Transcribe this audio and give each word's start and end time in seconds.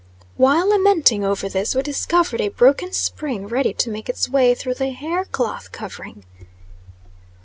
While 0.35 0.69
lamenting 0.69 1.23
over 1.23 1.47
this, 1.47 1.75
we 1.75 1.83
discovered 1.83 2.41
a 2.41 2.47
broken 2.49 2.91
spring 2.91 3.45
ready 3.45 3.71
to 3.75 3.91
make 3.91 4.09
its 4.09 4.27
way 4.27 4.55
through 4.55 4.73
the 4.73 4.89
hair 4.93 5.25
cloth 5.25 5.71
covering. 5.71 6.23